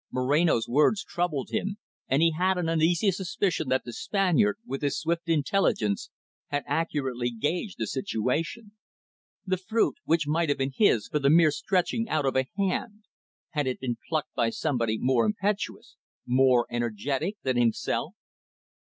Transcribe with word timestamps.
Moreno's 0.09 0.67
words 0.67 1.03
troubled 1.03 1.49
him, 1.51 1.77
and 2.07 2.23
he 2.23 2.31
had 2.35 2.57
an 2.57 2.67
uneasy 2.67 3.11
suspicion 3.11 3.69
that 3.69 3.83
the 3.85 3.93
Spaniard, 3.93 4.57
with 4.65 4.81
his 4.81 4.97
swift 4.99 5.29
intelligence, 5.29 6.09
had 6.47 6.63
accurately 6.65 7.29
gauged 7.29 7.75
the 7.77 7.85
situation. 7.85 8.71
The 9.45 9.57
fruit 9.57 9.97
which 10.03 10.25
might 10.25 10.49
have 10.49 10.57
been 10.57 10.73
his 10.75 11.07
for 11.07 11.19
the 11.19 11.29
mere 11.29 11.51
stretching 11.51 12.09
out 12.09 12.25
of 12.25 12.33
the 12.33 12.47
hand 12.57 13.03
had 13.51 13.67
it 13.67 13.79
been 13.79 13.97
plucked 14.09 14.33
by 14.33 14.49
somebody 14.49 14.97
more 14.97 15.23
impetuous, 15.23 15.97
more 16.25 16.65
energetic 16.71 17.37
than 17.43 17.55
himself? 17.57 18.15